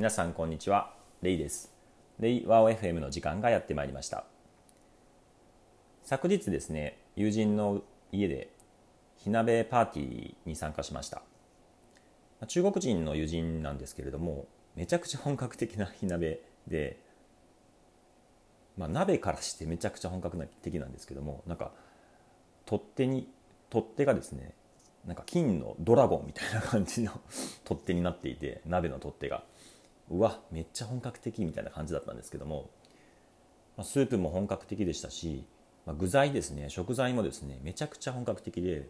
[0.00, 0.94] 皆さんこんにちは。
[1.20, 1.70] レイです。
[2.20, 4.24] レイワオ FM の時間がやってまいりました。
[6.04, 8.48] 昨日ですね友人の家で
[9.18, 11.20] 火鍋パーティーに参加しました。
[12.46, 16.98] 中国人の友人なんですけれどもめちゃくちゃ本格的な火鍋で
[18.78, 21.72] まあ、鍋からしてめちゃくちゃ本格的なんですけどもなんか
[22.64, 23.28] 取っ手に
[23.68, 24.54] 取っ手がですね
[25.06, 27.12] なんか金のドラゴンみたいな感じの
[27.64, 29.42] 取っ手になっていて鍋の取っ手が。
[30.10, 32.68] うわめっちゃ本格的みたいな感じだったんですけども、
[33.76, 35.46] ま、スープも本格的でしたし、
[35.86, 38.88] ま、具材ですね食材もですねめちゃくちゃ本格的で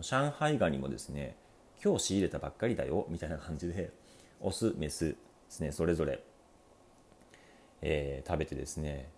[0.00, 1.36] 上海ガニもですね
[1.82, 3.90] 今日仕入れたばっかりだよみたいな感じで
[4.40, 5.16] オスメスで
[5.48, 6.22] すねそれぞれ、
[7.80, 9.08] えー、食べてですね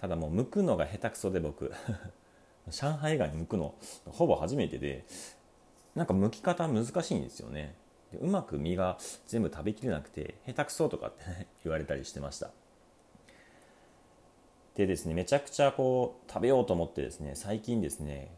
[0.00, 1.72] ただもう剥くのが下手くそで僕
[2.70, 3.74] 上海ガニ剥くの
[4.06, 5.04] ほぼ初めてで
[5.94, 7.74] なんか剥き方難しいんですよね。
[8.12, 12.50] でうまく身が全部食べきれなくて下手くそとかって、ね、 言われたりしてました。
[14.76, 18.30] でですねめちゃくちゃこう食べようと思ってですね最近ですね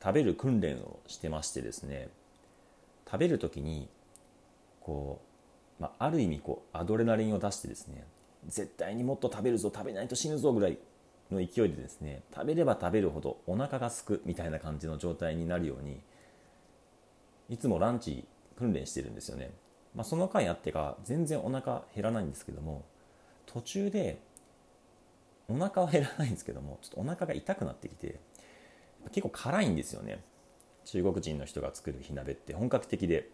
[0.00, 2.08] 食べる訓練をしてましてですね
[3.10, 3.88] 食べる時に
[4.80, 5.20] こ
[5.80, 8.06] う、まあ、ある意味こうアドレナリンを出してですね
[8.46, 10.78] 絶対にもっと食べるぞ食べないと死ぬぞぐらい
[11.32, 16.00] の勢いでですね食べれば食べるほどお腹がすくみたいな感じの状態になるように
[17.48, 18.24] いつもランチ
[18.56, 19.52] 訓練してるんですよね、
[19.94, 22.84] まあ、その回あってか全然お腹減らないんですけども
[23.46, 24.20] 途中で
[25.48, 28.18] お腹は減らないんですけどもちょっとお腹が痛くなってきて
[29.12, 30.24] 結構辛いんですよね。
[30.86, 33.30] 中国人の人が作る火鍋って本格的で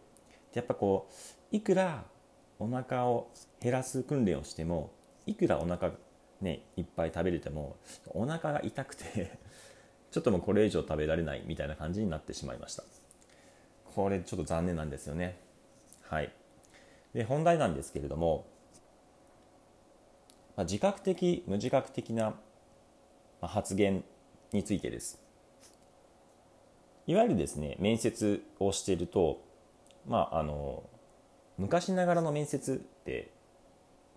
[0.52, 1.08] やっぱこ
[1.52, 2.04] ういくら
[2.58, 4.92] お腹を減らす訓練をしても
[5.26, 5.92] いくらお腹
[6.40, 7.76] ねいっぱい食べれても
[8.08, 9.38] お腹が痛くて
[10.10, 12.84] ちょっともうこれ以上食べられないみたいな感じになってしまいました。
[13.94, 15.38] これちょっと残念なんですよね。
[16.02, 16.32] はい。
[17.14, 18.46] で本題なんですけれども、
[20.56, 22.34] まあ、自覚的無自覚的な
[23.40, 24.04] 発言
[24.52, 25.20] についてです。
[27.06, 29.42] いわゆるですね面接をしていると
[30.06, 30.84] まああの
[31.58, 33.32] 昔ながらの面接って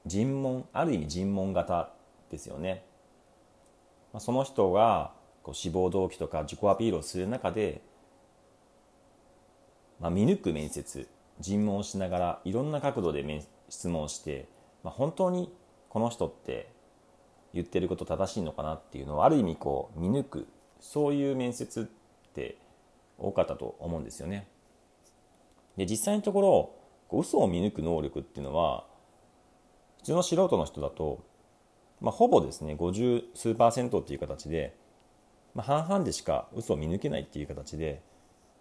[0.06, 1.92] 尋問ある意味尋問型
[2.30, 2.84] ですよね、
[4.12, 5.12] まあ、その人が
[5.44, 7.82] こう志望動機とか自己アピールをする中で、
[10.04, 11.08] まあ、見抜く面接
[11.40, 13.24] 尋問をしながらいろんな角度で
[13.70, 14.50] 質問をして、
[14.84, 15.50] まあ、本当に
[15.88, 16.70] この人って
[17.54, 20.48] 言ってること正しいのかなっていうのをある意味こう見抜く
[20.82, 22.58] そういう面接って
[23.18, 24.50] 多かったと思うんですよね。
[25.78, 26.76] で実際のところ
[27.10, 28.86] 嘘を見抜く能力っていうのは
[30.00, 31.24] 普通の素人の人だと、
[32.02, 34.76] まあ、ほぼですね50数パーセントっていう形で、
[35.56, 38.02] まあ、半々でしか嘘を見抜けないっていう形で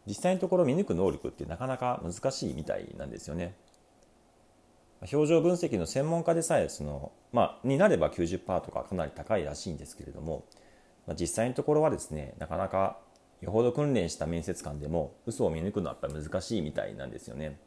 [0.06, 3.54] 実際のところ見抜く能力ってなかなか難しいみたいなんですよね。
[5.10, 10.44] 表情分析の専門家でさえその、まあ、になれば90%とかかなり高いらしいんですけれども、
[11.06, 12.98] まあ、実際のところはですねなかなか
[13.40, 17.58] よほど訓練した面接官でも嘘を見抜くのはやっぱり難しいみたいなんですよね。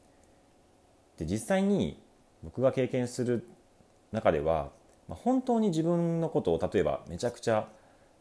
[1.17, 2.01] で実際に
[2.43, 3.47] 僕が経験する
[4.11, 4.69] 中では、
[5.09, 7.67] まあ、本当に自分のことを例えばめちゃくちゃ、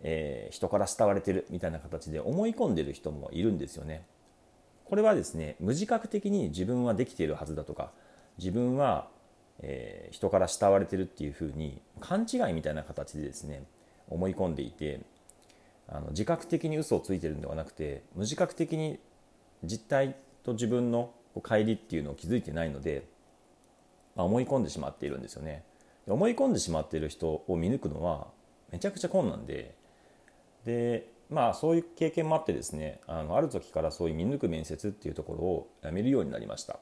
[0.03, 4.05] えー、人から慕われてるみたいな形で思い込んでる人もいるんですよね。
[4.84, 7.91] これはですね無自覚的に自分はできているはずだとか
[8.38, 9.09] 自分は、
[9.60, 13.65] えー、人から慕われてるっていうふうに勘違いみたいな形でですね
[14.09, 15.00] 思い込んでいて
[15.88, 18.99] あの自覚的に嘘をついてるんではなくて無自覚的に
[19.62, 23.06] 実態と自分の乖離っていうのを気づいてないので、
[24.15, 25.65] まあ、思い込んでしまっているんですよね
[26.06, 28.28] 思い込んでしまっている人を見抜くのは
[28.71, 29.75] めちゃくちゃ困難で
[30.65, 36.79] でまあそういう経験もあってですねあのある時からそういう見抜く面接っていうところをやめるようになりました。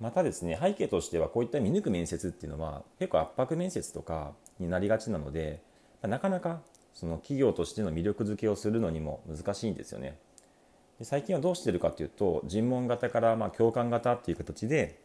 [0.00, 5.60] またですね背景としてはこういった見抜く面接っていうのは結構圧迫面接とかになりがちなので
[6.02, 6.62] なかなか
[6.94, 10.16] その企業としての魅力づけをするのにも難しいんですよね。
[10.98, 14.98] で最近はどうしてるかというと尋問型からま共感型っていう形で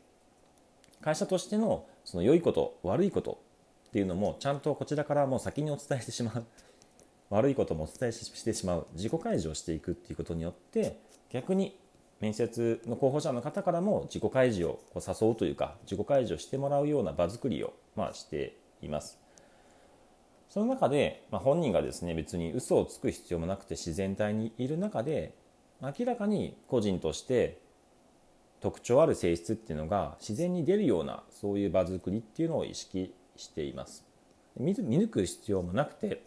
[1.01, 3.39] 会社としてのその良いこと悪いこと
[3.89, 6.45] っていうのもちゃんとこちらからもう先にお伝えしてしまう
[7.29, 10.99] 悪いこともお伝えしてしまう自己開示をしていくっていうことによって
[11.29, 11.77] 逆に
[12.21, 19.19] 面接の候補者の方からも自己開示をこう誘うというか自己開示をしてもらうような場作りをまあしています。
[20.49, 25.35] その中で、まあ、本人がですね別に嘘をつく必要もなくて自然体にいる中で
[25.81, 27.59] 明らかに個人として
[28.61, 34.05] 特徴ある性質っていうのが自然に出るようなそういう場作りっていうのを意識しています
[34.57, 36.23] 見抜く必要もなくて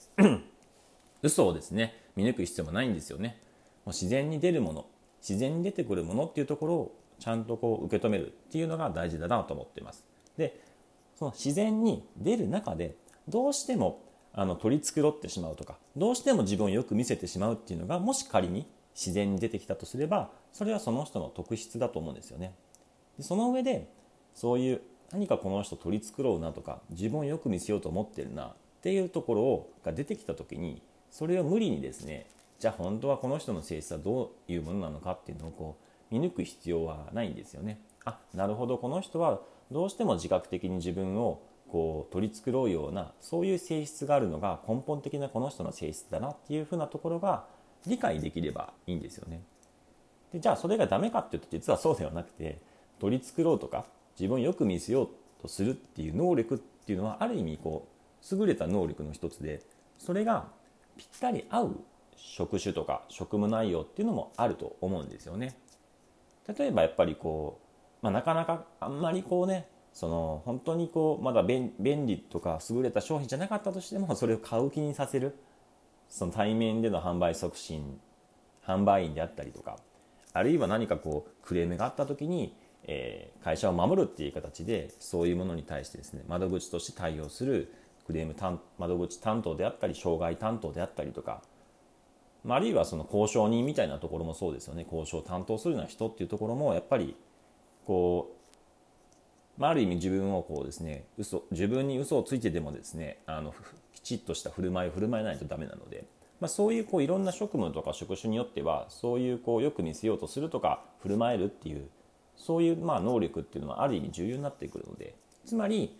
[1.22, 3.40] 嘘をですね見抜く必要もないんですよね
[3.84, 4.86] もう自然に出るもの
[5.20, 10.04] 自然に出てくるものっていうところをちゃんとこう受け止めるっていうのが大事だなと思っています
[10.36, 10.60] で
[11.16, 12.94] その自然に出る中で
[13.28, 22.54] どうしてもあの取り繕ってしまうとかどうしても自分をよく見せてしまうっていうのがもし仮に自然に出てきたとすればそれはその人の特質だと思うんですよね。
[23.16, 23.88] でその上で
[24.34, 24.80] そういう
[25.12, 32.26] 何かこの人取り繕うなとか自分をよく見せようと思ってるなっていうところが出てきた時にそれを無理にですね
[32.58, 35.76] じゃあ本当はこの人の性質はどういうものなのかっていうのをこ
[36.10, 37.80] う見抜く必要はないんですよね。
[38.04, 39.40] あなるほどこの人は
[39.70, 47.44] どうしても自覚的に自分をこう取り繕うようなそういう性質があるのが根本的なこの人の性質だなっていうふうなところが
[47.86, 49.42] 理解できればいいんですよね。
[50.32, 52.58] でじゃあそれがダメかっていうと実はそうではなくて
[52.98, 53.84] 取り繕うとか
[54.18, 55.08] 自分をよく見せよう
[55.40, 59.62] とするっていう能力っていうのはある意味こう優れた能力の一つで
[59.98, 60.48] それが
[60.98, 61.76] ぴったり合う
[62.16, 65.56] 職種とか職務内容っていうのもあると思うんですよね。
[66.58, 67.60] 例えばやっぱりこ
[68.02, 75.36] う、まあ、なかなかあんまりこうねその本当にこうまだ便利とか優れた商品じゃなかったとしても それを買う気にさせる
[76.08, 78.00] その対面での販売促進
[78.64, 79.78] 販売員であったりとか
[80.32, 87.72] あるいは何かこうクレームがあった時に、えー、会社を守るっていう形でそういうものに対してですね窓口として対応する
[88.08, 88.34] クレーム
[88.78, 91.42] 窓口担当であったり障害担当であったりとか、
[92.42, 94.86] まあ、あるいはその交渉人みたいなところもそうですよね。
[94.90, 97.14] 交渉を担当するような人っていうところもやっぱり
[97.86, 98.34] こ
[99.58, 103.54] う、まあ、ある意味自分をこうですね嘘自分に嘘をついてでもですねあの
[103.92, 106.06] きちっとした振る舞いを振る舞えないとダメなので、
[106.40, 111.90] まあ、そういうこういろんな職務とか職種によってはそういうこうよく見せようとするとか振る舞えるっていう
[112.36, 115.14] そういうまあ能力っていうのはある意味重要になってくるので
[115.44, 115.94] つまり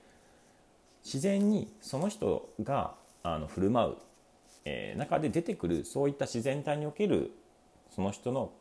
[1.09, 3.97] 自然にその人があの振る舞う、
[4.67, 7.33] えー、中で出てくるそういった自然体における
[7.89, 8.53] その人の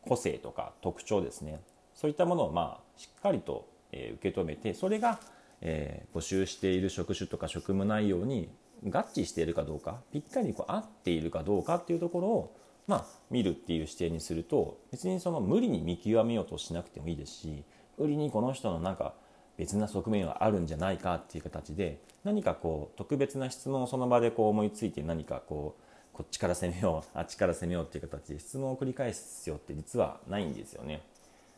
[0.00, 1.60] 個性とか特徴ですね。
[1.94, 5.20] そういったものをまあしっかりと、え、受け止めてそれが、
[5.60, 8.48] えー、募集している職種とか職務内容に
[8.84, 12.56] 合致しているかどうかぴったりこう合っているかどうかっていうところを、
[12.86, 17.64] まあ、見るっていう視点にすると別にその無理に見極めようとしなくてもいいですし
[17.98, 19.14] 無理にこの人のなんか
[19.58, 25.82] 別な側面はあるんじゃないかっていう形で何かこう特別な質問をその場でこう思いついて何かこう
[26.12, 31.02] こっちから攻めようあっちから攻めようっていう形で質問を繰り返す必要って実はないんですよね。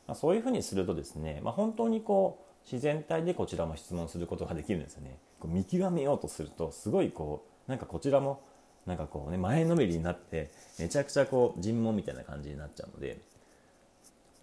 [0.06, 5.18] まあ、そういうふうにするとですね、まあ、本当にこう自然体でこちらも質問することができるんですよね。
[5.40, 8.42] こう見極めようとするとすごいこうなんかこちらも
[8.86, 13.18] なんかこうね前のめりになってめちゃくちゃこう尋問みたいな感じになっちゃうので、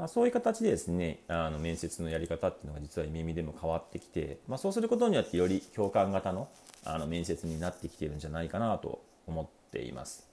[0.02, 6.50] まあ、そういう形でですねあの面接のやり方っていうのが実は耳でも変わってきて、まあ、そうすることによってより共感型の
[6.84, 10.28] あの面接になってきてるんじゃないかなと思っています。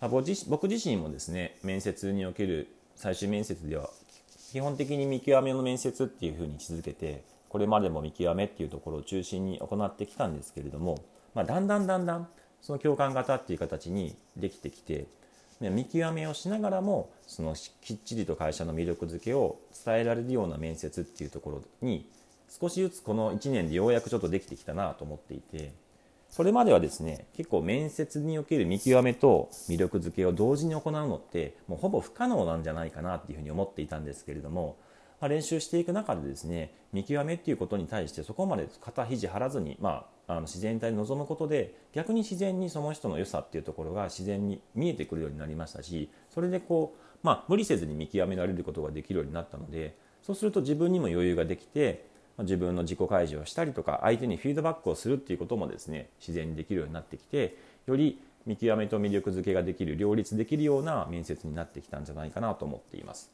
[0.00, 0.24] ま僕
[0.68, 3.90] 自身もですね面接における最終面接では
[4.52, 11.04] 基本的に見極めの面接っていうふうに位置づけてこれまでも見極めっていうところを中心に行ってきたんですけれども、
[11.34, 12.26] まあ、だんだんだんだん
[12.62, 15.08] その共感型っていう形にできてきて
[15.60, 22.08] 見極めをしながらもそのきっちりと会社の魅力づけを伝えられるような面接っていうところに
[22.48, 25.72] 少しずつこの1年でようやくちょっとできてきたなと思っていて
[26.30, 34.76] それまではですね結構面接における見極めと魅力づけを同時に行うのってもうほぼ不可能なんじゃないかなっていうふうに思っていたんですけれども、
[35.20, 52.06] まあ、練習していく中でですね見極めっていうことに対してそこまで肩肘張らずに、まあ、あの自然体に臨むことで逆に自然にその人の良さっていうところが自然に見えてくるようになりましたしそれでこう、まあ、無理せずに見極められることができるようになったのでそうすると自分にも余裕ができて
[52.38, 63.30] 自分の自己開示をしたりとか相手にフィードバックをするっていうこともですね自然にできるようになってきてより見極めと魅力づけができる両立できるような面接になってきたんじゃないかなと思っています。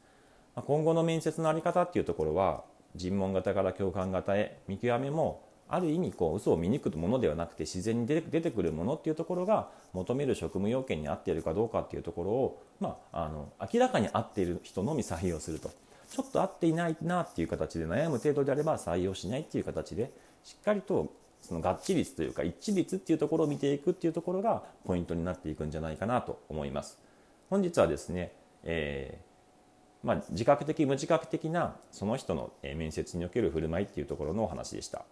[0.55, 2.63] 今後の面接の在り方っていうところは
[2.95, 15.71] 尋問型から共感型へ見極めもある意味こう嘘を見抜くものではなくて自然に出てくるものっていうところが求める職務要件に合っているかどうかっていうところを、まあ、あの明らかに合っている人のみ採用すると
[16.11, 20.11] ちょっと合っていないなっていう形で悩む程度であれば採用しないっていう形で
[20.43, 26.99] しっかりとその合致率というか一致率っていうところを見ていくっていうところがポイントになっていくんじゃないかなと思います。
[27.49, 28.31] 本日はですね、
[28.63, 29.24] えー、
[30.05, 35.03] まあ、自覚的無自覚的なその人の面接における振る舞いっていうところのお話でした。